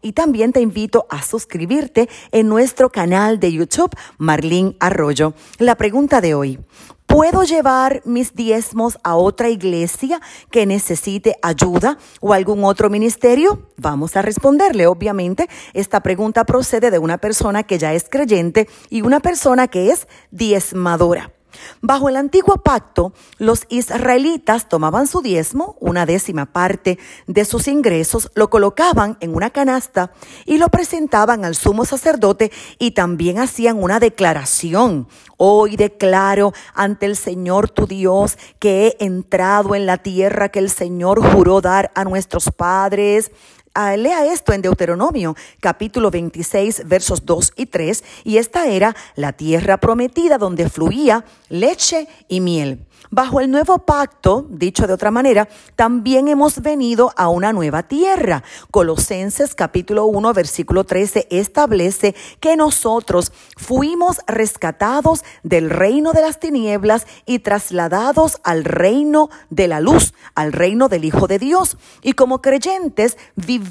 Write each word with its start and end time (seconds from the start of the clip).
y 0.03 0.11
también 0.11 0.53
te 0.53 0.61
invito 0.61 1.07
a 1.09 1.23
suscribirte 1.23 2.09
en 2.31 2.47
nuestro 2.47 2.91
canal 2.91 3.39
de 3.39 3.53
YouTube 3.53 3.89
Arroyo. 4.79 5.33
La 5.59 5.75
pregunta 5.75 6.21
de 6.21 6.33
hoy. 6.33 6.59
¿Puedo 7.05 7.43
llevar 7.43 8.01
mis 8.03 8.35
diezmos 8.35 8.97
a 9.01 9.15
otra 9.15 9.49
iglesia 9.49 10.19
que 10.51 10.65
necesite 10.65 11.37
ayuda 11.41 11.97
o 12.19 12.33
algún 12.33 12.65
otro 12.65 12.89
ministerio? 12.89 13.69
Vamos 13.77 14.17
a 14.17 14.21
responderle. 14.21 14.87
Obviamente, 14.87 15.47
esta 15.73 16.01
pregunta 16.01 16.43
procede 16.43 16.91
de 16.91 16.99
una 16.99 17.17
persona 17.17 17.63
que 17.63 17.77
ya 17.77 17.93
es 17.93 18.09
creyente 18.09 18.67
y 18.89 19.03
una 19.03 19.21
persona 19.21 19.69
que 19.69 19.91
es 19.91 20.05
diezmadora. 20.31 21.31
Bajo 21.81 22.09
el 22.09 22.17
antiguo 22.17 22.57
pacto, 22.57 23.13
los 23.37 23.65
israelitas 23.69 24.69
tomaban 24.69 25.07
su 25.07 25.21
diezmo, 25.21 25.75
una 25.79 26.05
décima 26.05 26.45
parte 26.45 26.99
de 27.27 27.45
sus 27.45 27.67
ingresos, 27.67 28.31
lo 28.35 28.49
colocaban 28.49 29.17
en 29.19 29.35
una 29.35 29.49
canasta 29.49 30.11
y 30.45 30.57
lo 30.57 30.69
presentaban 30.69 31.45
al 31.45 31.55
sumo 31.55 31.85
sacerdote 31.85 32.51
y 32.79 32.91
también 32.91 33.39
hacían 33.39 33.81
una 33.81 33.99
declaración. 33.99 35.07
Hoy 35.37 35.75
declaro 35.75 36.53
ante 36.73 37.05
el 37.05 37.15
Señor 37.15 37.69
tu 37.69 37.85
Dios 37.87 38.37
que 38.59 38.87
he 38.99 39.05
entrado 39.05 39.75
en 39.75 39.85
la 39.85 39.97
tierra 39.97 40.49
que 40.49 40.59
el 40.59 40.69
Señor 40.69 41.21
juró 41.21 41.61
dar 41.61 41.91
a 41.95 42.03
nuestros 42.03 42.51
padres 42.51 43.31
lea 43.77 44.25
esto 44.25 44.53
en 44.53 44.61
Deuteronomio 44.61 45.35
capítulo 45.59 46.09
26 46.09 46.87
versos 46.87 47.25
2 47.25 47.53
y 47.55 47.67
3 47.67 48.03
y 48.23 48.37
esta 48.37 48.67
era 48.67 48.95
la 49.15 49.33
tierra 49.33 49.77
prometida 49.77 50.37
donde 50.37 50.69
fluía 50.69 51.23
leche 51.49 52.07
y 52.27 52.41
miel. 52.41 52.83
Bajo 53.09 53.39
el 53.39 53.49
nuevo 53.49 53.79
pacto, 53.85 54.45
dicho 54.49 54.85
de 54.85 54.93
otra 54.93 55.11
manera, 55.11 55.47
también 55.77 56.27
hemos 56.27 56.61
venido 56.61 57.13
a 57.15 57.29
una 57.29 57.53
nueva 57.53 57.83
tierra. 57.83 58.43
Colosenses 58.69 59.55
capítulo 59.55 60.05
1 60.07 60.33
versículo 60.33 60.83
13 60.83 61.27
establece 61.29 62.15
que 62.41 62.57
nosotros 62.57 63.31
fuimos 63.55 64.17
rescatados 64.27 65.23
del 65.43 65.69
reino 65.69 66.11
de 66.11 66.21
las 66.21 66.39
tinieblas 66.39 67.07
y 67.25 67.39
trasladados 67.39 68.41
al 68.43 68.65
reino 68.65 69.29
de 69.49 69.69
la 69.69 69.79
luz, 69.79 70.13
al 70.35 70.51
reino 70.51 70.89
del 70.89 71.05
Hijo 71.05 71.27
de 71.27 71.39
Dios. 71.39 71.77
Y 72.01 72.11
como 72.13 72.41
creyentes 72.41 73.17
vivimos 73.35 73.66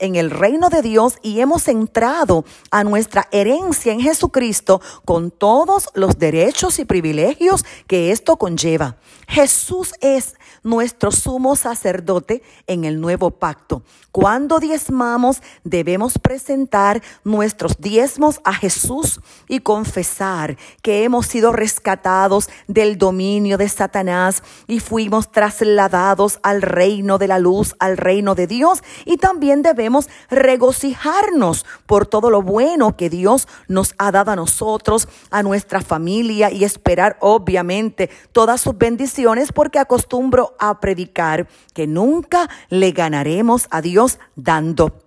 en 0.00 0.16
el 0.16 0.30
reino 0.30 0.68
de 0.68 0.82
Dios 0.82 1.18
y 1.22 1.40
hemos 1.40 1.68
entrado 1.68 2.44
a 2.70 2.84
nuestra 2.84 3.28
herencia 3.32 3.92
en 3.92 4.00
Jesucristo 4.00 4.80
con 5.04 5.30
todos 5.30 5.88
los 5.94 6.18
derechos 6.18 6.78
y 6.78 6.84
privilegios 6.84 7.64
que 7.86 8.12
esto 8.12 8.36
conlleva 8.36 8.96
Jesús 9.32 9.94
es 10.02 10.34
nuestro 10.62 11.10
sumo 11.10 11.56
sacerdote 11.56 12.42
en 12.66 12.84
el 12.84 13.00
nuevo 13.00 13.30
pacto. 13.30 13.82
Cuando 14.12 14.60
diezmamos, 14.60 15.40
debemos 15.64 16.18
presentar 16.18 17.02
nuestros 17.24 17.80
diezmos 17.80 18.42
a 18.44 18.52
Jesús 18.52 19.20
y 19.48 19.60
confesar 19.60 20.58
que 20.82 21.04
hemos 21.04 21.26
sido 21.26 21.52
rescatados 21.52 22.50
del 22.68 22.98
dominio 22.98 23.56
de 23.56 23.70
Satanás 23.70 24.42
y 24.66 24.80
fuimos 24.80 25.32
trasladados 25.32 26.38
al 26.42 26.60
reino 26.60 27.16
de 27.16 27.28
la 27.28 27.38
luz, 27.38 27.74
al 27.78 27.96
reino 27.96 28.34
de 28.34 28.46
Dios. 28.46 28.82
Y 29.06 29.16
también 29.32 29.62
debemos 29.62 30.10
regocijarnos 30.28 31.64
por 31.86 32.04
todo 32.04 32.28
lo 32.28 32.42
bueno 32.42 32.98
que 32.98 33.08
Dios 33.08 33.48
nos 33.66 33.94
ha 33.96 34.12
dado 34.12 34.30
a 34.30 34.36
nosotros, 34.36 35.08
a 35.30 35.42
nuestra 35.42 35.80
familia 35.80 36.50
y 36.50 36.64
esperar 36.64 37.16
obviamente 37.18 38.10
todas 38.32 38.60
sus 38.60 38.76
bendiciones 38.76 39.50
porque 39.50 39.78
acostumbro 39.78 40.54
a 40.58 40.80
predicar 40.80 41.48
que 41.72 41.86
nunca 41.86 42.50
le 42.68 42.92
ganaremos 42.92 43.68
a 43.70 43.80
Dios 43.80 44.18
dando. 44.36 45.00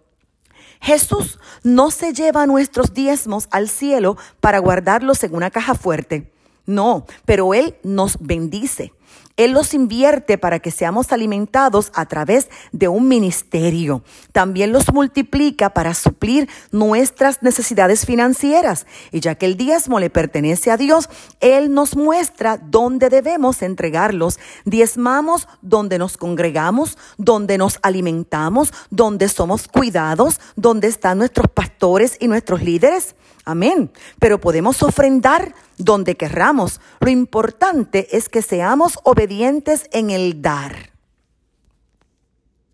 Jesús 0.82 1.38
no 1.62 1.92
se 1.92 2.12
lleva 2.12 2.48
nuestros 2.48 2.96
diezmos 2.96 3.48
al 3.52 3.70
cielo 3.70 4.18
para 4.40 4.58
guardarlos 4.58 5.24
en 5.24 5.36
una 5.36 5.52
caja 5.52 5.76
fuerte. 5.76 6.35
No, 6.66 7.06
pero 7.26 7.54
Él 7.54 7.76
nos 7.84 8.18
bendice. 8.20 8.94
Él 9.38 9.52
los 9.52 9.74
invierte 9.74 10.38
para 10.38 10.60
que 10.60 10.72
seamos 10.72 11.12
alimentados 11.12 11.92
a 11.94 12.06
través 12.06 12.50
de 12.72 12.88
un 12.88 13.10
ministerio. 13.10 14.02
También 14.32 14.72
los 14.72 14.94
multiplica 14.94 15.72
para 15.72 15.94
suplir 15.94 16.50
nuestras 16.72 17.44
necesidades 17.44 18.06
financieras. 18.06 18.86
Y 19.12 19.20
ya 19.20 19.36
que 19.36 19.46
el 19.46 19.58
diezmo 19.58 20.00
le 20.00 20.10
pertenece 20.10 20.72
a 20.72 20.78
Dios, 20.78 21.10
Él 21.42 21.74
nos 21.74 21.98
muestra 21.98 22.58
dónde 22.58 23.10
debemos 23.10 23.62
entregarlos. 23.62 24.40
Diezmamos 24.64 25.50
donde 25.62 25.98
nos 25.98 26.16
congregamos, 26.16 26.98
donde 27.18 27.58
nos 27.58 27.80
alimentamos, 27.82 28.74
donde 28.90 29.28
somos 29.28 29.68
cuidados, 29.68 30.40
donde 30.56 30.88
están 30.88 31.18
nuestros 31.18 31.50
pastores 31.50 32.16
y 32.22 32.30
nuestros 32.30 32.62
líderes. 32.62 33.16
Amén. 33.46 33.92
Pero 34.20 34.42
podemos 34.42 34.82
ofrendar 34.84 35.54
donde 35.78 36.16
querramos. 36.16 36.82
Lo 37.00 37.10
importante 37.10 38.18
es 38.18 38.28
que 38.28 38.42
seamos 38.42 39.00
obedientes 39.04 39.88
en 39.92 40.10
el 40.10 40.42
dar. 40.42 40.95